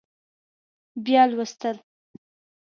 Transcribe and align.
بیا 1.05 1.23
لوستل 1.33 1.77